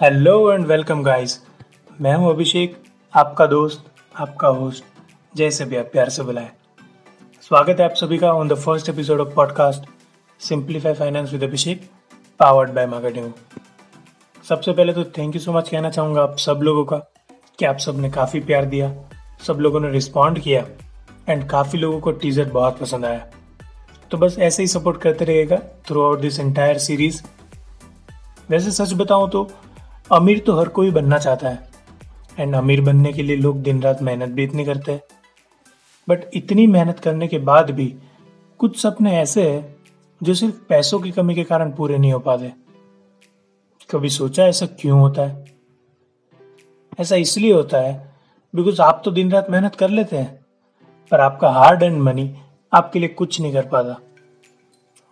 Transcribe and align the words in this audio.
Hello 0.00 0.52
and 0.52 0.64
welcome 0.66 1.02
guys 1.02 1.38
मैं 2.00 2.14
हूँ 2.14 2.30
अभिषेक, 2.30 2.76
आपका 3.14 3.44
दोस्त, 3.46 3.84
आपका 4.16 4.48
होस्ट 4.48 4.84
जैसे 5.34 5.64
भी 5.64 5.76
आप 5.76 5.88
प्यार 5.92 6.08
से 6.08 6.22
बुलाएँ। 6.22 6.48
स्वागत 7.42 7.80
है 7.80 7.84
आप 7.84 7.94
सभी 7.94 8.18
का 8.18 8.32
on 8.32 8.48
the 8.48 8.54
first 8.54 8.88
episode 8.88 9.20
of 9.20 9.34
podcast 9.34 9.84
simplify 10.40 10.94
finance 10.94 11.32
with 11.32 11.44
Abhishek 11.44 11.88
powered 12.40 12.70
by 12.70 12.86
marketing 12.86 13.30
सबसे 14.48 14.72
पहले 14.72 14.92
तो 14.92 15.04
थैंक 15.18 15.34
यू 15.34 15.40
सो 15.40 15.52
मच 15.52 15.68
कहना 15.68 15.90
चाहूँगा 15.90 16.22
आप 16.22 16.36
सब 16.38 16.60
लोगों 16.62 16.84
का 16.84 16.98
कि 17.58 17.64
आप 17.64 17.78
सबने 17.78 18.10
काफ़ी 18.10 18.40
प्यार 18.40 18.64
दिया, 18.64 18.92
सब 19.46 19.58
लोगों 19.60 19.80
ने 19.80 19.90
रिस्पॉन्ड 19.90 20.38
किया 20.38 20.66
एंड 21.28 21.48
काफ़ी 21.50 21.78
लोगों 21.78 22.00
को 22.00 22.12
टीजर 22.12 22.50
बहुत 22.50 22.78
पसंद 22.78 23.04
आया। 23.04 23.26
तो 24.10 24.18
बस 24.18 24.38
ऐसे 24.38 24.62
ही 24.62 24.66
सपोर्ट 24.68 25.00
करते 25.02 25.24
रहेगा 25.24 25.58
through 25.86 26.04
out 26.04 26.20
this 26.20 26.40
entire 26.40 26.78
series 26.80 27.22
वैसे 28.50 28.70
सच 28.72 28.92
बताऊँ 28.94 29.30
तो 29.30 29.50
अमीर 30.12 30.38
तो 30.38 30.56
हर 30.56 30.68
कोई 30.68 30.90
बनना 30.90 31.18
चाहता 31.18 31.48
है। 31.48 31.68
एंड 32.38 32.54
अमीर 32.54 32.80
बनने 32.80 33.12
के 33.12 33.22
लिए 33.22 33.36
लोग 33.36 33.62
दिन 33.62 33.82
रात 33.82 34.02
मेहनत 34.02 34.28
भी 34.28 34.44
इतनी 34.44 34.64
करते 34.64 34.92
हैं। 34.92 35.02
बट 36.08 36.24
इतनी 36.34 36.66
मेहनत 36.66 36.98
करने 36.98 37.28
के 37.28 37.38
बाद 37.38 37.70
भी 37.70 37.86
कुछ 38.60 38.78
सपने 38.80 39.16
ऐसे 39.18 39.48
हैं 39.50 39.76
जो 40.22 40.34
सिर्फ़ 40.34 40.54
पैसों 40.68 41.00
की 41.00 41.10
कमी 41.10 41.34
के 41.34 41.44
कारण 41.44 41.70
पूरे 41.70 41.98
नहीं 41.98 42.12
हो 42.12 42.18
पाते। 42.18 42.52
कभी 43.90 44.08
सोचा 44.08 44.46
ऐसा 44.46 44.66
क्यों 44.80 45.00
होता 45.00 45.22
है? 45.22 45.44
ऐसा 47.00 47.16
इसलिए 47.16 47.52
होता 47.52 47.78
है 47.78 48.12
बिकॉज़ 48.54 48.82
आप 48.82 49.02
तो 49.04 49.10
दिन 49.10 49.32
रात 49.32 49.50
मेहनत 49.50 49.74
कर 49.74 49.90
लेते 49.90 50.16
हैं, 50.16 50.40
पर 51.12 51.20
आपका 51.20 51.50
हार्ड 51.50 51.82
एंड 51.82 52.00
मनी 52.02 52.34
आपके 52.72 52.98
लिए 52.98 53.08
कुछ 53.08 53.40
नहीं 53.40 53.52
कर 53.52 53.66
पाता। 53.66 54.00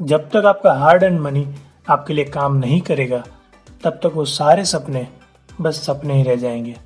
जब 0.01 0.31
तक 0.31 0.47
आपका 0.47 0.73
हार्ड 0.73 1.03
एंड 1.03 1.21
मनी 1.21 1.47
आपके 1.91 2.15
लिए 2.15 2.25
काम 2.25 2.57
नहीं 2.57 2.81
करेगा 2.81 3.25
तब 3.85 3.99
तक 4.03 4.13
वो 4.15 4.25
सारे 4.25 4.65
सपने 4.65 5.07
बस 5.61 5.83
सपने 5.83 6.15
ही 6.15 6.23
रह 6.23 6.37
जाएँगे। 6.37 6.77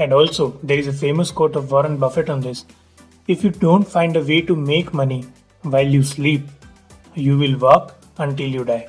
And 0.00 0.12
also 0.12 0.46
there 0.64 0.78
is 0.78 0.88
a 0.88 0.92
famous 0.92 1.30
quote 1.30 1.56
of 1.56 1.64
Warren 1.64 1.96
Buffett 1.96 2.30
on 2.30 2.40
this 2.40 2.64
if 3.28 3.46
you 3.46 3.50
don't 3.50 3.86
find 3.86 4.16
a 4.16 4.20
way 4.20 4.40
to 4.40 4.56
make 4.56 4.94
money 4.94 5.24
while 5.66 5.94
you 5.94 6.02
sleep 6.02 6.48
you 7.18 7.38
will 7.38 7.56
work 7.56 7.96
until 8.18 8.54
you 8.54 8.64
die 8.64 8.80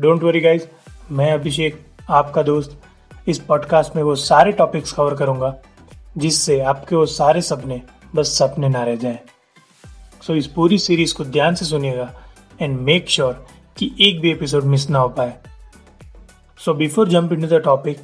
don't 0.00 0.22
worry 0.22 0.40
guys 0.40 0.66
मैं 1.10 1.32
अभिषेक 1.32 1.84
आपका 2.10 2.42
दोस्त 2.42 2.80
इस 3.28 3.38
podcast 3.38 3.96
में 3.96 4.02
वो 4.02 4.14
सारे 4.14 4.52
topics 4.52 4.92
cover 4.92 5.14
करूँगा 5.14 5.54
जिससे 6.16 6.60
आपके 6.60 6.96
वो 6.96 7.06
सारे 7.06 7.40
सपने 7.42 7.82
बस 8.14 8.38
सपने 8.38 8.68
ना 8.68 8.84
रह 8.84 8.96
जाएँ। 8.96 9.18
सो 10.22 10.32
so, 10.32 10.38
इस 10.38 10.46
पूरी 10.46 10.78
सीरीज़ 10.78 11.14
को 11.14 11.24
ध्यान 11.24 11.54
से 11.54 11.64
सुनिएगा 11.64 12.10
एंड 12.62 12.80
मेक 12.80 13.10
श्योर 13.10 13.46
कि 13.76 13.90
एक 14.00 14.20
भी 14.20 14.30
एपिसोड 14.30 14.64
मिस 14.64 14.88
ना 14.90 14.98
हो 14.98 15.08
पाए। 15.08 15.34
So 16.64 16.74
before 16.74 17.08
jump 17.08 17.32
in 17.32 17.46
the 17.46 17.60
topic 17.64 17.98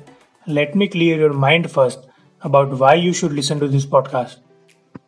let 0.47 0.77
me 0.77 0.87
clear 0.87 1.21
your 1.21 1.33
mind 1.39 1.67
first 1.69 2.09
about 2.43 2.73
why 2.79 3.01
you 3.01 3.13
should 3.13 3.33
listen 3.33 3.59
to 3.59 3.69
this 3.69 3.85
podcast 3.89 4.99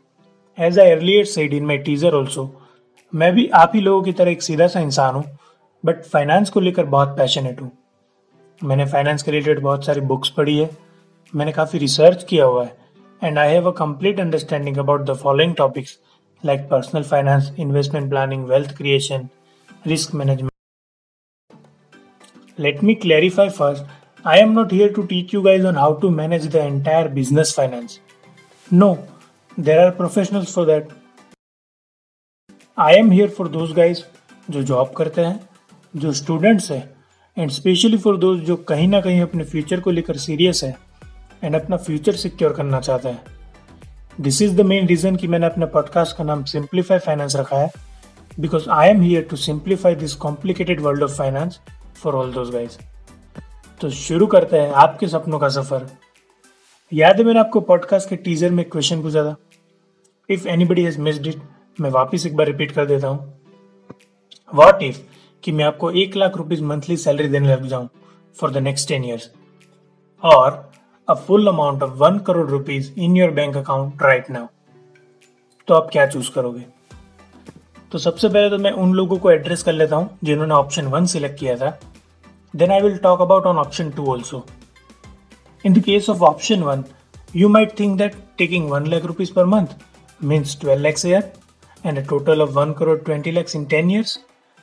as 0.58 0.78
I 0.78 0.90
earlier 0.90 1.24
said 1.26 1.54
in 1.54 1.66
my 1.66 1.78
teaser 1.80 2.14
also 2.14 2.50
मैं 3.12 3.32
भी 3.34 3.46
आप 3.54 3.72
ही 3.74 3.80
लोगों 3.80 4.02
की 4.02 4.12
तरह 4.12 4.30
एक 4.30 4.42
सीधा 4.42 4.66
सा 4.68 4.80
इंसान 4.80 5.14
हूँ 5.14 5.24
बट 5.84 6.04
फाइनेंस 6.04 6.50
को 6.50 6.60
लेकर 6.60 6.84
बहुत 6.88 7.16
पैशनेट 7.16 7.60
हूँ 7.60 7.70
मैंने 8.60 8.86
फाइनेंस 8.86 9.22
के 9.22 9.30
रिलेटेड 9.30 9.60
बहुत 9.62 9.86
सारी 9.86 10.00
बुक्स 10.06 10.28
पढ़ी 10.30 10.58
है 10.58 10.70
मैंने 11.34 11.52
काफ़ी 11.52 11.78
रिसर्च 11.78 12.24
किया 12.24 12.44
हुआ 12.44 12.64
है 12.64 12.76
and 13.22 13.38
I 13.38 13.52
have 13.52 13.70
a 13.70 13.74
complete 13.76 14.20
understanding 14.20 14.78
about 14.78 15.00
the 15.02 15.16
following 15.18 15.54
topics 15.56 15.98
like 16.44 16.68
personal 16.68 17.04
finance, 17.04 17.50
investment 17.56 18.10
planning, 18.10 18.46
wealth 18.46 18.76
creation, 18.76 19.30
risk 19.84 20.12
management. 20.14 20.51
Let 22.62 22.82
me 22.82 22.94
clarify 22.96 23.48
first 23.50 23.84
I 24.24 24.38
am 24.38 24.54
not 24.54 24.70
here 24.70 24.88
to 24.90 25.06
teach 25.06 25.32
you 25.32 25.42
guys 25.42 25.64
on 25.64 25.74
how 25.74 25.94
to 25.94 26.10
manage 26.10 26.44
the 26.46 26.64
entire 26.64 27.08
business 27.10 27.52
finance. 27.52 27.98
No, 28.70 28.90
there 29.58 29.80
are 29.84 29.92
professionals 29.92 30.52
for 30.54 30.64
that. 30.66 30.90
I 32.78 32.94
am 32.94 33.10
here 33.10 33.28
for 33.30 33.48
those 33.48 33.72
guys 33.72 34.04
जो 34.50 34.62
job 34.62 34.92
करते 34.96 35.20
हैं 35.20 35.40
जो 35.94 36.12
students 36.12 36.70
हैं 36.70 36.82
and 37.36 37.50
specially 37.50 37.98
for 37.98 38.16
those 38.18 38.40
जो 38.44 38.56
कहीं 38.68 38.88
ना 38.88 39.00
कहीं 39.00 39.20
अपने 39.22 39.44
फ्यूचर 39.44 39.80
को 39.80 39.90
लेकर 39.90 40.16
सीरियस 40.18 40.62
है 40.64 40.76
एंड 41.44 41.54
अपना 41.54 41.76
फ्यूचर 41.76 42.16
सिक्योर 42.16 42.52
करना 42.52 42.80
चाहते 42.80 43.08
हैं 43.08 44.20
this 44.20 44.40
is 44.42 44.56
the 44.56 44.66
main 44.66 44.86
reason 44.86 45.16
कि 45.16 45.28
मैंने 45.28 45.46
अपने 45.46 45.66
पॉडकास्ट 45.76 46.16
का 46.16 46.24
नाम 46.24 46.44
सिंप्लीफाई 46.54 46.98
फाइनेंस 47.06 47.36
रखा 47.36 47.58
है 47.58 47.70
because 48.40 48.68
I 48.70 48.88
am 48.88 49.00
here 49.02 49.26
to 49.30 49.36
simplify 49.36 49.94
this 49.94 50.14
complicated 50.26 50.80
world 50.80 51.02
of 51.02 51.16
finance 51.18 51.58
for 52.02 52.14
all 52.14 52.32
those 52.32 52.50
guys 52.50 52.78
तो 53.80 53.90
शुरू 53.90 54.26
करते 54.26 54.58
हैं 54.58 54.72
आपके 54.72 55.08
सपनों 55.08 55.38
का 55.38 55.48
सफ़र। 55.48 55.86
याद 56.92 57.18
है 57.18 57.24
मैंने 57.24 57.40
आपको 57.40 57.60
पॉडकास्ट 57.60 58.08
के 58.08 58.16
टीजर 58.16 58.50
में 58.50 58.64
क्वेश्चन 58.70 59.02
पूछा 59.02 59.22
था? 59.24 59.34
If 60.28 60.48
anybody 60.48 60.82
has 60.82 61.00
missed 61.00 61.26
it 61.26 61.42
मैं 61.80 61.90
वापिस 61.90 62.26
एक 62.26 62.36
बार 62.36 62.46
रिपीट 62.46 62.72
कर 62.72 62.86
देता 62.86 63.08
हूँ। 63.08 63.32
वॉट 64.52 64.82
इफ़ 64.82 64.98
कि 65.42 65.52
मैं 65.52 65.64
आपको 65.64 65.90
एक 65.90 66.16
लाख 66.16 66.36
रुपीज़ 66.36 66.62
मंथली 66.62 66.96
सैलरी 66.96 67.28
देने 67.28 67.48
लग 67.48 67.66
जाऊँ 67.66 67.88
for 68.36 68.50
the 68.50 68.58
next 68.58 68.88
ten 68.88 69.04
years 69.04 69.30
और 70.22 70.70
a 71.08 71.14
full 71.18 71.48
amount 71.50 71.82
of 71.82 71.96
one 71.96 72.18
crore 72.18 72.48
rupees 72.50 72.92
in 72.98 73.16
your 73.16 73.30
bank 73.30 73.56
account 73.56 74.02
right 74.02 74.30
now 74.30 74.46
तो 75.68 75.74
आप 75.74 75.88
क्या 75.92 76.06
चूज़ 76.06 76.30
करोगे? 76.30 76.64
तो 77.92 77.98
सबसे 77.98 78.28
पहले 78.28 78.50
तो 78.50 78.58
मैं 78.58 78.70
उन 78.72 78.92
लोगों 78.92 79.16
को 79.18 79.30
एड्रेस 79.30 79.62
कर 79.62 79.72
लेता 79.72 79.96
हूँ 79.96 80.18
जिन्होंने 80.24 80.54
ऑप्शन 80.54 80.86
वन 80.86 81.06
सिलेक्ट 81.06 81.38
किया 81.38 81.56
था। 81.56 81.70
Then 82.55 82.71
I 82.71 82.81
will 82.81 82.97
talk 83.03 83.21
about 83.21 83.45
on 83.45 83.57
option 83.57 83.89
two 83.97 84.11
also 84.11 84.45
in 85.65 85.73
the 85.73 85.83
case 85.85 86.09
of 86.09 86.21
option 86.21 86.63
one 86.63 86.83
you 87.33 87.49
might 87.49 87.75
think 87.75 87.97
that 87.97 88.15
taking 88.37 88.69
1 88.69 88.89
lakh 88.89 89.03
rupees 89.03 89.29
per 89.29 89.45
month 89.45 89.73
means 90.21 90.55
12 90.55 90.81
lakhs 90.81 91.03
a 91.03 91.09
year 91.09 91.31
and 91.83 91.97
a 91.97 92.03
total 92.03 92.41
of 92.41 92.55
1 92.55 92.73
crore 92.75 92.97
20 92.99 93.31
lakhs 93.31 93.53
in 93.53 93.65
10 93.67 93.89
years 93.89 94.13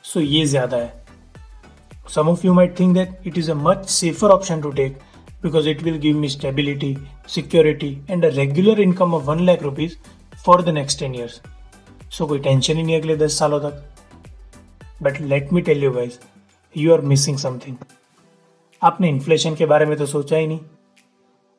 so 0.05 0.19
ye 0.19 0.41
zyada 0.53 0.79
hai 0.79 2.11
some 2.15 2.27
of 2.27 2.43
you 2.43 2.53
might 2.53 2.75
think 2.75 2.97
that 2.97 3.29
it 3.31 3.37
is 3.37 3.49
a 3.49 3.55
much 3.55 3.85
safer 3.87 4.31
option 4.37 4.61
to 4.65 4.71
take 4.73 4.97
because 5.41 5.67
it 5.67 5.81
will 5.83 5.97
give 5.97 6.15
me 6.15 6.27
stability, 6.27 6.97
security 7.27 8.01
and 8.09 8.25
a 8.25 8.31
regular 8.31 8.79
income 8.81 9.13
of 9.13 9.27
1 9.27 9.45
lakh 9.45 9.61
rupees 9.61 9.97
for 10.45 10.61
the 10.61 10.71
next 10.71 11.05
10 11.07 11.13
years. 11.13 11.39
So 12.09 12.27
कोई 12.27 12.39
tension 12.39 12.77
ही 12.77 12.83
नहीं 12.83 12.99
अगले 13.01 13.17
10 13.17 13.37
सालों 13.39 13.59
तक 13.59 13.83
but 15.03 15.21
let 15.21 15.53
me 15.53 15.61
tell 15.61 15.83
you 15.83 15.91
guys 15.91 16.19
You 16.74 16.92
are 16.92 17.00
missing 17.02 17.36
something 17.38 17.76
आपने 18.82 19.08
inflation 19.08 19.54
के 19.54 19.66
बारे 19.66 19.86
में 19.86 19.96
तो 19.98 20.06
सोचा 20.06 20.36
ही 20.36 20.46
नहीं। 20.46 20.60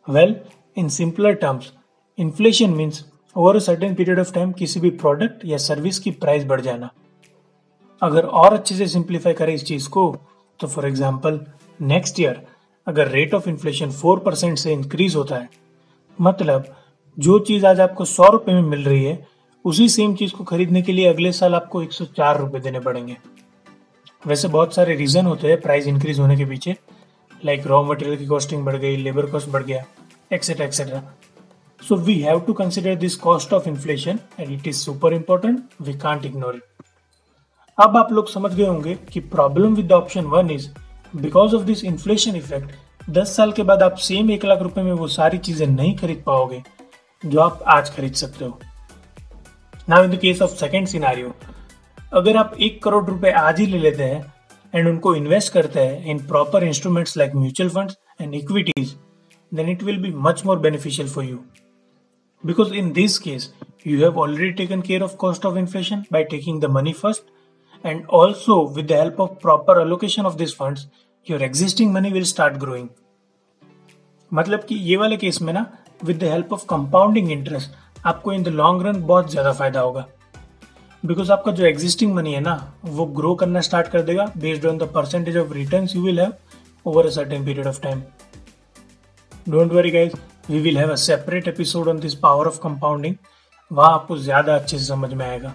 Well 0.07 0.35
in 0.77 0.89
simpler 0.89 1.33
terms 1.35 1.71
inflation 2.17 2.69
means 2.71 3.03
over 3.35 3.59
certain 3.59 3.95
period 3.95 4.19
of 4.19 4.33
time 4.33 4.51
किसी 4.51 4.79
भी 4.79 4.89
प्रोडक्ट 4.97 5.45
या 5.45 5.57
सर्विस 5.59 5.99
की 5.99 6.11
प्राइस 6.13 6.45
बढ़ 6.45 6.61
जाना। 6.61 6.89
अगर 8.01 8.25
और 8.25 8.53
अच्छे 8.53 8.75
से 8.75 8.87
सिंप्लीफाई 8.87 9.33
करें 9.33 9.53
इस 9.53 9.65
चीज़ 9.65 9.89
को 9.89 10.15
तो 10.59 10.67
फॉर 10.67 10.87
एग्ज़ाम्पल 10.87 11.39
नेक्स्ट 11.79 12.19
ईयर 12.19 12.41
अगर 12.87 13.07
rate 13.09 13.33
of 13.33 13.49
inflation 13.49 13.91
four 13.91 14.19
percent 14.19 14.57
से 14.57 14.73
इंक्रीज 14.73 15.15
होता 15.15 15.35
है 15.35 15.49
मतलब 16.19 16.65
जो 17.17 17.37
चीज़ 17.41 17.65
आज 17.65 17.79
आपको 17.79 18.05
सौ 18.05 18.29
रुपए 18.29 18.53
में 18.53 18.61
मिल 18.63 18.83
रही 18.83 19.03
है, 19.03 19.27
उसी 19.65 19.87
सेम 19.89 20.15
चीज़ 20.15 20.33
को 20.33 20.43
खरीदने 20.43 20.81
के 20.81 20.91
लिए 20.91 21.07
अगले 21.07 21.31
साल 21.31 21.55
आपको 21.55 21.81
एक 21.83 21.91
सौ 21.93 22.05
चार 22.07 22.39
रुपए 22.39 22.59
देने 22.59 22.79
पड़ेंगे। 22.79 23.17
वैसे 24.23 24.47
बहुत 24.47 24.73
सारे 24.75 24.95
रीजन 24.95 25.25
होते 25.25 25.47
हैं 25.47 25.59
प्राइस 25.61 25.87
इंक्रीज 25.87 26.19
होने 26.19 26.35
के 26.37 26.45
पीछे 26.45 26.75
लाइक 27.45 27.65
रॉ 27.67 27.83
मटेरियल 27.83 28.17
की 28.17 28.25
कॉस्टिंग 28.25 28.65
बढ़ 28.65 28.75
गई 28.75 28.97
लेबर 28.97 29.25
कॉस्ट 29.25 29.49
बढ़ 29.49 29.63
गया 29.63 29.83
etcetera 30.31 30.65
etcetera 30.65 31.01
so 31.81 31.95
we 31.95 32.19
have 32.21 32.39
to 32.39 32.53
consider 32.53 32.95
this 32.95 33.15
cost 33.15 33.53
of 33.53 33.67
inflation 33.69 34.19
and 34.39 34.51
it 34.51 34.67
is 34.67 34.77
super 34.77 35.13
important 35.13 35.61
we 35.81 35.93
can't 35.93 36.25
ignore 36.25 36.55
it 36.55 36.63
अब 37.77 37.97
आप 37.97 38.11
लोग 38.11 38.29
समझ 38.29 38.53
गए 38.53 38.65
होंगे 38.65 38.95
कि 39.13 39.19
problem 39.19 39.75
with 39.75 39.91
option 39.91 40.25
one 40.25 40.51
is 40.51 40.69
because 41.13 41.55
of 41.55 41.63
this 41.63 41.83
inflation 41.83 42.35
effect 42.35 43.09
दस 43.09 43.35
साल 43.35 43.51
के 43.51 43.63
बाद 43.63 43.83
आप 43.83 43.95
सेम 43.99 44.31
एक 44.31 44.45
लाख 44.45 44.61
रुपए 44.61 44.81
में 44.81 44.91
वो 44.93 45.07
सारी 45.07 45.37
चीज़ें 45.37 45.67
नहीं 45.67 45.95
खरीद 45.97 46.23
पाओगे 46.25 46.61
जो 47.23 47.39
आप 47.39 47.63
आज 47.67 47.89
खरीद 47.95 48.13
सकते 48.13 48.45
हो. 48.45 48.59
Now 49.89 50.03
in 50.03 50.11
the 50.11 50.19
case 50.19 50.41
of 50.41 50.51
second 50.51 50.87
scenario 50.87 51.33
अगर 52.11 52.37
आप 52.37 52.55
एक 52.59 52.81
करोड़ 52.83 53.05
रुपए 53.05 53.29
आज 53.31 53.59
ही 53.59 53.65
ले 53.65 53.77
लेते 53.77 54.03
हैं 54.03 54.33
एंड 54.73 54.87
उनको 54.87 55.13
इन्वेस्ट 55.15 55.51
करते 55.53 55.79
हैं 55.79 56.05
in 56.11 56.17
proper 56.27 56.63
instruments 56.63 57.15
like 57.17 57.35
mutual 57.35 57.69
funds 57.69 57.97
and 58.21 58.33
equities 58.35 58.93
then 59.51 59.69
it 59.69 59.83
will 59.83 60.01
be 60.01 60.11
much 60.17 60.45
more 60.45 60.59
beneficial 60.59 61.09
for 61.09 61.23
you 61.23 61.37
because 62.43 62.73
in 62.73 62.91
this 62.91 63.17
case 63.19 63.53
you 63.87 63.99
have 63.99 64.19
already 64.19 64.51
taken 64.53 64.81
care 64.81 65.03
of 65.03 65.15
cost 65.15 65.45
of 65.45 65.57
inflation 65.57 66.03
by 66.13 66.23
taking 66.25 66.61
the 66.61 66.71
money 66.71 66.93
first 66.93 67.85
and 67.85 68.05
also 68.13 68.65
with 68.75 68.87
the 68.87 68.99
help 68.99 69.19
of 69.19 69.41
proper 69.41 69.79
allocation 69.79 70.25
of 70.25 70.35
this 70.37 70.55
fund 70.55 70.79
your 71.27 71.43
existing 71.43 71.93
money 71.93 72.11
will 72.11 72.23
start 72.27 72.57
growing 72.57 72.87
मतलब 74.31 74.63
कि 74.63 74.75
ये 74.75 74.97
वाले 74.97 75.17
case 75.17 75.41
में 75.41 75.53
ना 75.53 75.65
with 76.05 76.19
the 76.19 76.31
help 76.31 76.53
of 76.53 76.65
compounding 76.69 77.31
interest 77.31 78.05
आपको 78.05 78.33
in 78.33 78.43
the 78.43 78.47
long 78.47 78.85
run 78.87 79.03
बहुत 79.03 79.31
ज़्यादा 79.31 79.51
फ़ायदा 79.53 79.79
होगा। 79.79 80.07
बिकॉज़ 81.03 81.31
आपका 81.31 81.51
जो 81.51 81.65
एग्जिस्टिंग 81.65 82.13
मनी 82.15 82.33
है 82.33 82.39
ना 82.41 82.55
वो 82.85 83.05
ग्रो 83.17 83.33
करना 83.35 83.61
स्टार्ट 83.61 83.87
कर 83.91 84.01
देगा 84.01 84.31
based 84.37 84.65
on 84.65 84.77
the 84.77 84.91
percentage 84.95 85.37
of 85.37 85.53
return 85.53 85.87
you 85.95 86.01
will 86.01 86.19
have 86.19 86.33
over 86.85 87.01
a 87.01 87.11
certain 87.11 87.45
period 87.45 87.67
of 87.67 87.79
time. 87.81 88.03
Don't 89.47 89.71
worry, 89.71 89.91
guys, 89.91 90.13
we 90.49 90.61
will 90.61 90.75
have 90.75 90.89
a 90.89 90.97
separate 90.97 91.47
episode 91.47 91.87
on. 91.87 93.17
वहाँ 93.71 93.91
आपको 93.93 94.15
ज़्यादा 94.17 94.55
अच्छे 94.55 94.77
से 94.77 94.85
समझ 94.85 95.13
में 95.13 95.25
आएगा 95.25 95.53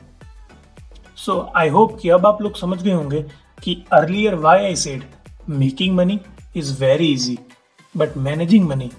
सो 1.16 1.34
आई 1.56 1.68
होप 1.68 1.98
कि 2.02 2.08
अब 2.08 2.26
आप 2.26 2.40
लोग 2.42 2.56
समझ 2.56 2.80
गए 2.82 2.92
होंगे 2.92 3.20
कि 3.62 3.74
earlier 3.92 4.34
why 4.34 4.64
I 4.64 4.76
said 4.76 5.02
making 5.48 5.94
money 5.96 6.18
is 6.56 6.72
very 6.80 7.06
easy 7.06 7.36
but 7.94 8.16
managing 8.18 8.68
money 8.68 8.90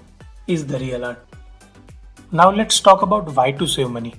is 0.48 0.66
the 0.66 0.74
real 0.74 1.04
art 1.04 2.34
now 2.34 2.52
let's 2.56 2.82
talk 2.84 3.02
about 3.04 3.28
why 3.34 3.52
to 3.52 3.66
save 3.66 3.88
money 3.88 4.12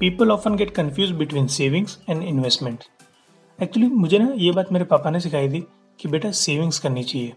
people 0.00 0.30
often 0.30 0.54
get 0.56 0.70
confuse 0.70 1.12
between 1.14 1.46
savings 1.46 1.98
and 2.10 2.22
investment 2.22 2.84
actually 3.58 3.88
मुझे 3.88 4.18
ना 4.18 4.32
ये 4.36 4.52
बात 4.52 4.70
मेरे 4.72 4.84
पापा 4.84 5.10
ने 5.10 5.20
सिखाई 5.20 5.48
थी 5.48 5.60
कि 6.00 6.08
बेटा 6.08 6.30
सेविंग्स 6.32 6.78
करनी 6.78 7.02
चाहिए। 7.02 7.32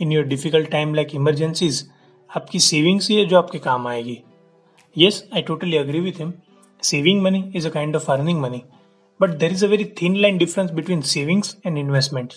In 0.00 0.12
your 0.12 0.24
difficult 0.24 0.70
time 0.70 0.94
like 0.94 1.14
emergencies 1.14 1.82
आपकी 2.30 2.58
सेविंग्स 2.58 3.08
ही 3.10 3.16
है 3.16 3.24
जो 3.26 3.38
आपके 3.38 3.58
काम 3.58 3.88
आएगी। 3.88 4.18
Yes 4.96 5.22
I 5.34 5.42
totally 5.42 5.76
agree 5.76 6.00
with 6.00 6.20
him 6.20 6.32
saving 6.82 7.22
money 7.22 7.42
is 7.56 7.66
a 7.66 7.70
kind 7.70 7.96
of 7.96 8.10
earning 8.12 8.40
money 8.40 8.62
but 9.20 9.36
there 9.38 9.52
is 9.52 9.66
a 9.66 9.68
very 9.68 9.84
thin 10.02 10.16
line 10.16 10.38
difference 10.38 10.70
between 10.70 11.00
savings 11.14 11.56
and 11.66 11.78
investment 11.78 12.34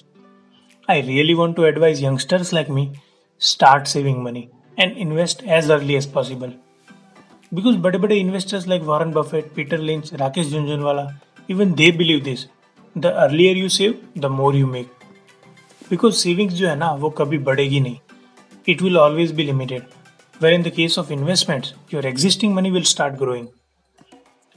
I 0.90 1.02
really 1.02 1.34
want 1.34 1.56
to 1.56 1.66
advise 1.66 2.04
youngsters 2.04 2.54
like 2.54 2.70
me 2.70 2.90
start 3.42 3.88
saving 3.88 4.24
money 4.24 4.48
and 4.80 4.98
invest 4.98 5.44
as 5.48 5.72
early 5.72 5.96
as 5.96 6.12
possible 6.14 6.54
because 7.52 7.78
बड़े 7.78 7.98
बड़े 8.00 8.16
investors 8.16 8.68
like 8.68 8.82
Warren 8.82 9.12
Buffett 9.12 9.52
Peter 9.56 9.80
Lynch 9.80 10.14
Rakesh 10.14 10.48
Jhunjhunwala 10.48 11.08
even 11.50 11.72
they 11.74 11.92
believe 11.92 12.20
this 12.24 12.46
the 12.96 13.06
earlier 13.06 13.58
you 13.58 13.70
save 13.70 13.96
the 14.18 14.26
more 14.26 14.56
you 14.56 14.68
make 14.68 14.92
because 15.90 16.14
savings 16.16 16.54
जो 16.54 16.68
है 16.68 16.76
ना, 16.76 16.92
वो 16.92 17.10
कभी 17.10 17.38
बढ़ेगी 17.38 17.80
नहीं. 17.80 17.98
It 18.68 18.82
will 18.82 18.98
always 18.98 19.32
be 19.36 19.44
limited 19.44 19.82
where 20.42 20.54
in 20.54 20.64
the 20.64 20.72
case 20.76 20.98
of 21.00 21.12
investment 21.14 21.68
your 21.94 22.06
existing 22.08 22.54
money 22.56 22.72
will 22.72 22.84
start 22.84 23.16
growing 23.16 23.48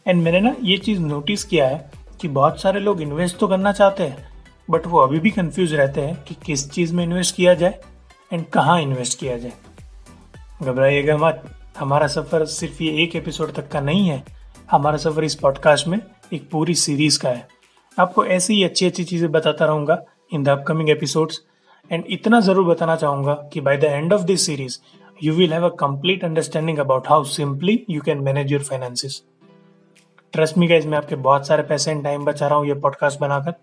and 0.07 0.23
मैंने 0.23 0.41
ना 0.41 0.55
ये 0.63 0.77
चीज़ 0.79 1.01
नोटिस 1.01 1.45
किया 1.45 1.67
है 1.69 1.91
कि 2.21 2.29
बहुत 2.29 2.61
सारे 2.61 2.81
लोग 2.81 3.03
इन्वेस्ट 3.03 3.39
तो 3.39 3.49
करना 3.49 3.73
चाहते 3.73 4.03
हैं 4.03 4.33
बट 4.71 4.87
वो 4.87 5.01
अभी 5.01 5.19
भी 5.19 5.31
कंफ्यूज 5.31 5.75
रहते 5.75 6.01
हैं 6.01 6.23
कि 6.25 6.37
किस 6.47 6.71
चीज़ 6.71 6.95
में 6.95 7.05
इन्वेस्ट 7.05 7.37
किया 7.37 7.55
जाए 7.55 7.79
एंड 8.33 8.47
कहाँ 8.47 8.81
इन्वेस्ट 8.83 9.19
किया 9.19 9.37
जाए. 9.39 9.53
घबराइएगा 10.63 11.17
मत. 11.17 11.45
हमारा 11.79 12.07
सफ़र 12.07 12.45
सिर्फ़ 12.47 12.83
ये 12.83 13.03
एक 13.03 13.15
एपिसोड 13.17 13.53
तक 13.53 13.69
का 13.69 13.81
नहीं 13.81 14.09
है, 14.09 14.23
हमारा 14.71 14.97
सफ़र 14.97 15.25
इस 15.25 15.35
पॉडकास्ट 15.35 15.87
में 15.89 15.99
एक 16.33 16.49
पूरी 16.51 16.75
सीरीज़ 16.75 17.19
का 17.21 17.29
है। 17.29 17.47
आपको 17.99 18.25
ऐसी 18.27 18.55
ही 18.55 18.63
अच्छी 18.65 18.87
अच्छी 18.87 19.05
चीज़ें 19.05 19.31
बताता 19.33 19.65
रहूँगा 19.65 19.99
in 20.33 20.43
the 20.43 20.49
upcoming 20.49 20.91
episodes 20.91 21.41
and 21.91 22.05
इतना 22.09 22.41
ज़रूर 22.41 22.65
बताना 22.65 22.97
चाहूँगा 22.97 23.35
कि 23.53 23.61
by 23.61 23.77
the 23.77 23.85
end 23.85 24.13
of 24.13 24.23
this 24.23 24.47
series 24.47 24.79
you 25.23 25.33
will 25.33 25.53
have 25.53 25.65
a 25.65 25.75
complete 25.77 26.25
understanding 26.25 26.79
about 26.79 27.09
how 27.09 27.25
simply 27.25 27.79
you 27.91 28.01
can 28.01 28.19
manage 28.19 28.53
your 28.53 28.63
finances 28.63 29.21
trust 30.33 30.59
me 30.59 30.67
guys 30.67 30.89
मैं 30.89 30.99
आपके 30.99 31.17
बहुत 31.17 31.47
सारे 31.47 31.63
पैसे 31.63 31.91
एंड 31.91 32.05
टाइम 32.05 32.25
बचा 32.25 32.47
रहा 32.47 32.59
हूँ 32.59 32.67
ये 32.67 32.75
पॉडकास्ट 32.75 33.21
बनाकर। 33.21 33.55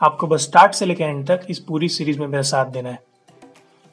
आपको 0.00 0.26
बस 0.26 0.42
स्टार्ट 0.42 0.74
से 0.74 0.86
लेकर 0.86 1.04
एंड 1.04 1.26
तक 1.26 1.46
इस 1.50 1.58
पूरी 1.58 1.88
सीरीज़ 1.88 2.20
में 2.20 2.26
मेरा 2.26 2.42
साथ 2.42 2.66
देना 2.66 2.88
है। 2.88 2.98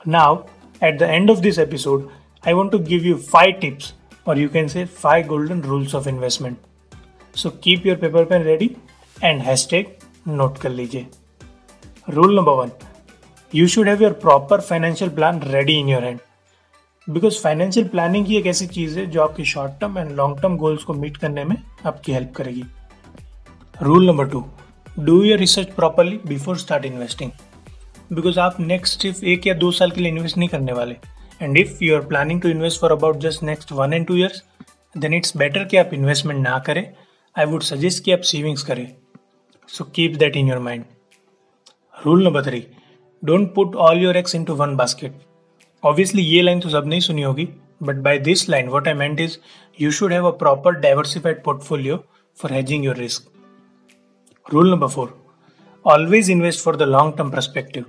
Now 0.06 0.38
at 0.82 1.00
the 1.00 1.02
end 1.02 1.32
of 1.32 1.40
this 1.40 1.60
episode 1.60 2.10
I 2.48 2.54
want 2.54 2.72
to 2.72 2.80
give 2.80 3.06
you 3.06 3.16
five 3.32 3.60
tips 3.62 3.94
और 4.28 4.40
you 4.40 4.50
can 4.50 4.68
say 4.68 4.86
five 5.02 5.28
golden 5.28 5.62
rules 5.62 5.96
of 5.96 6.10
investment 6.10 6.58
so 7.38 7.50
keep 7.64 7.86
your 7.88 7.98
paper 7.98 8.26
pen 8.26 8.44
ready 8.44 8.70
and 9.18 9.42
hashtag 9.42 9.86
note 10.28 10.58
कर 10.58 10.70
लीजिए 10.70 11.06
rule 12.10 12.36
number 12.36 12.54
one 12.54 12.72
you 13.54 13.68
should 13.68 13.88
have 13.88 14.04
your 14.04 14.14
proper 14.22 14.62
financial 14.62 15.10
plan 15.16 15.42
ready 15.44 15.80
in 15.80 15.90
your 15.90 16.04
hand 16.04 16.20
because 17.08 17.40
financial 17.42 17.88
planning 17.88 18.28
ही 18.28 18.38
एक 18.38 18.46
ऐसी 18.48 18.68
चीज़ 18.68 19.00
है 19.00 19.06
जो 19.12 19.22
आपकी 19.24 19.46
short 19.46 19.72
term 19.82 19.98
and 19.98 20.12
long 20.12 20.42
term 20.42 20.56
goals 20.58 20.84
को 20.84 20.94
meet 20.94 21.18
करने 21.18 21.44
में 21.44 21.56
आपकी 21.86 22.14
हेल्प 22.14 22.32
करेगी. 22.36 22.64
Rule 23.82 24.08
number 24.08 24.28
two 24.30 24.44
do 25.00 25.22
your 25.24 25.40
research 25.40 25.74
properly 25.76 26.20
before 26.28 26.58
start 26.58 26.86
investing 26.86 27.32
because 28.14 28.40
आप 28.40 28.60
नेक्स्ट 28.60 29.02
सिर्फ़ 29.02 29.24
एक 29.26 29.48
या 29.48 29.54
दो 29.54 29.72
साल 29.72 29.92
के 29.92 30.02
लिए 30.02 30.12
इन्वेस्ट 30.12 30.38
नहीं 30.38 30.50
करने 30.50 30.74
वाले. 30.74 30.96
And 31.42 31.58
if 31.58 31.84
you 31.84 31.96
are 31.96 32.06
planning 32.08 32.42
to 32.42 32.50
invest 32.50 32.82
for 32.82 32.92
about 32.92 33.18
just 33.26 33.44
next 33.44 33.72
one 33.72 33.94
and 33.94 34.06
two 34.08 34.16
years 34.16 34.44
then 34.98 35.14
it's 35.14 35.38
better 35.38 35.64
कि 35.64 35.78
आप 35.78 35.94
इन्वेस्टमेंट 35.94 36.40
ना 36.48 36.58
करें। 36.60 36.84
आई 37.36 37.46
वुड 37.46 37.62
सजेस्ट 37.64 38.04
कि 38.04 38.12
आप 38.12 38.22
सेविंग्स 38.32 38.64
करें। 38.64 38.88
So 39.68 39.84
keep 39.96 40.16
that 40.16 40.38
in 40.38 40.50
your 40.50 40.60
mind 40.60 40.86
rule 42.06 42.24
number 42.24 42.46
three 42.46 42.66
don't 43.24 43.54
put 43.54 43.76
all 43.76 44.04
your 44.04 44.18
eggs 44.18 44.36
into 44.44 44.56
one 44.56 44.76
basket 44.76 45.20
obviously 45.84 46.24
ये 46.24 46.42
line 46.42 46.60
तो 46.60 46.70
सब 46.70 46.88
नहीं 46.88 47.00
सुनी 47.00 47.22
होगी 47.22 47.48
but 47.84 47.96
by 47.96 48.20
this 48.20 48.50
line 48.50 48.70
what 48.70 48.88
I 48.88 48.94
meant 48.94 49.20
is 49.20 49.38
you 49.82 49.92
should 49.92 50.14
have 50.14 50.28
a 50.28 50.38
proper 50.38 50.80
diversified 50.80 51.44
portfolio 51.44 52.04
for 52.42 52.52
hedging 52.52 52.86
your 52.86 52.96
risk 52.96 53.32
rule 54.54 54.72
number 54.72 54.88
four 54.88 55.14
always 55.86 56.30
invest 56.34 56.64
for 56.66 56.72
the 56.78 56.86
long 56.92 57.10
term 57.18 57.28
perspective. 57.34 57.84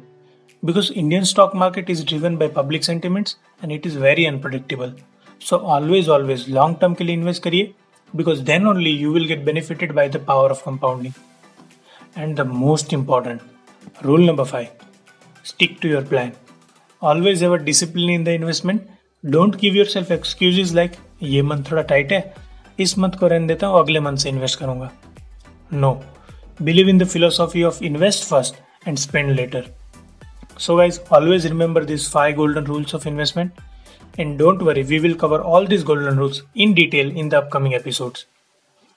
because 0.63 0.91
indian 1.03 1.25
stock 1.25 1.53
market 1.61 1.89
is 1.89 2.03
driven 2.03 2.35
by 2.41 2.47
public 2.57 2.83
sentiments 2.83 3.37
and 3.61 3.71
it 3.71 3.85
is 3.85 3.95
very 4.07 4.25
unpredictable 4.31 4.91
so 5.41 5.57
always 5.75 6.09
always 6.17 6.47
long 6.59 6.75
term 6.81 6.95
के 6.95 7.03
लिए 7.03 7.15
invest 7.15 7.43
करिए 7.43 7.73
because 8.13 8.43
then 8.43 8.67
only 8.67 8.91
you 8.91 9.11
will 9.11 9.25
get 9.25 9.43
benefited 9.45 9.95
by 9.95 10.07
the 10.07 10.19
power 10.19 10.49
of 10.49 10.63
compounding. 10.63 11.13
And 12.15 12.35
the 12.35 12.45
most 12.45 12.93
important, 12.93 13.41
rule 14.01 14.19
number 14.19 14.45
five 14.45 14.69
stick 15.43 15.79
to 15.81 15.87
your 15.87 16.01
plan. 16.01 16.33
Always 17.01 17.39
have 17.41 17.53
a 17.53 17.57
discipline 17.57 18.09
in 18.09 18.23
the 18.23 18.33
investment. 18.33 18.89
Don't 19.23 19.57
give 19.57 19.75
yourself 19.75 20.11
excuses 20.11 20.73
like 20.73 20.99
ये 21.23 21.41
month 21.41 21.63
थोड़ा 21.71 21.81
tight 21.89 22.11
है 22.11 22.21
इस 22.79 22.97
month 22.97 23.17
को 23.19 23.27
रहने 23.27 23.47
देता 23.47 23.67
हूँ 23.67 23.79
अगले 23.79 23.99
month 23.99 24.17
से 24.17 24.29
इन्वेस्ट 24.29 24.59
करूंगा 24.59 24.89
no 25.73 25.91
believe 26.61 26.89
in 26.89 26.97
the 26.99 27.07
philosophy 27.07 27.63
of 27.63 27.81
invest 27.83 28.23
first 28.29 28.55
and 28.87 28.97
spend 28.97 29.31
later 29.35 29.65
so 30.58 30.76
guys 30.76 30.98
always 31.10 31.48
remember 31.48 31.84
these 31.84 32.08
five 32.08 32.36
golden 32.36 32.64
rules 32.64 32.94
of 32.94 33.06
investment 33.06 33.52
and 34.18 34.38
don't 34.38 34.62
worry, 34.62 34.82
we 34.82 34.98
will 35.00 35.14
cover 35.14 35.42
all 35.42 35.66
these 35.66 35.84
golden 35.84 36.16
rules 36.16 36.42
in 36.54 36.74
detail 36.74 37.14
in 37.14 37.28
the 37.28 37.38
upcoming 37.38 37.74
episodes. 37.74 38.26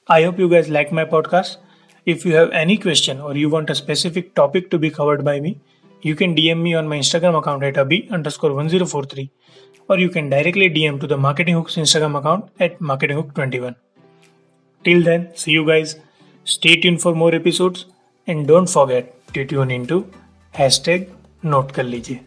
I 0.07 0.23
hope 0.23 0.39
you 0.39 0.50
guys 0.50 0.69
like 0.69 0.91
my 0.91 1.06
podcast. 1.06 1.57
If 2.06 2.25
you 2.25 2.33
have 2.35 2.51
any 2.51 2.77
question 2.77 3.19
or 3.19 3.35
you 3.35 3.49
want 3.49 3.69
a 3.69 3.75
specific 3.75 4.33
topic 4.33 4.71
to 4.71 4.80
be 4.80 4.89
covered 4.89 5.25
by 5.25 5.39
me, 5.39 5.59
you 6.01 6.16
can 6.16 6.35
DM 6.35 6.61
me 6.61 6.73
on 6.73 6.87
my 6.87 6.97
Instagram 6.97 7.37
account 7.37 7.63
at 7.63 7.75
abhi 7.75 8.09
underscore 8.09 8.54
1043 8.54 9.30
or 9.89 9.99
you 9.99 10.09
can 10.09 10.30
directly 10.30 10.69
DM 10.69 10.99
to 11.01 11.07
the 11.07 11.18
Marketing 11.18 11.56
Hooks 11.56 11.75
Instagram 11.75 12.18
account 12.18 12.49
at 12.59 12.80
marketinghook21. 12.80 13.75
Till 14.85 15.04
then, 15.04 15.30
see 15.35 15.51
you 15.51 15.66
guys. 15.66 15.97
Stay 16.45 16.80
tuned 16.80 17.01
for 17.01 17.13
more 17.13 17.35
episodes 17.35 17.85
and 18.25 18.47
don't 18.47 18.69
forget 18.69 19.13
to 19.33 19.45
tune 19.45 19.69
into 19.69 20.09
hashtag 20.56 21.09
note 21.46 21.72
कर 21.72 21.84
लीजिए। 21.84 22.19